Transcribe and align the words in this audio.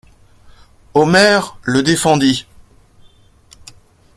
Omer 0.95 1.59
le 1.63 1.83
défendit. 1.83 2.47